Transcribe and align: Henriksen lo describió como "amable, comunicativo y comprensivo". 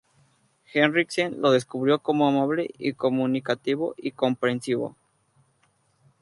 Henriksen 0.73 1.39
lo 1.43 1.51
describió 1.51 1.99
como 1.99 2.27
"amable, 2.27 2.71
comunicativo 2.97 3.93
y 3.97 4.09
comprensivo". 4.13 4.95